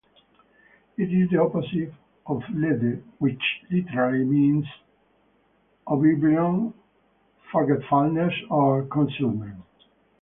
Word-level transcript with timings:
It 0.97 1.13
is 1.13 1.29
the 1.29 1.39
opposite 1.39 1.93
of 2.25 2.41
lethe, 2.55 3.03
which 3.19 3.39
literally 3.69 4.25
means 4.25 4.65
"oblivion", 5.85 6.73
"forgetfulness", 7.51 8.33
or 8.49 8.81
"concealment". 8.85 9.63